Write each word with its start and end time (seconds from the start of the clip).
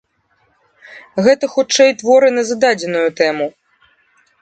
Гэта 1.27 1.45
хутчэй 1.55 1.89
творы 2.01 2.27
на 2.41 2.47
зададзеную 2.51 3.07
тэму. 3.23 3.47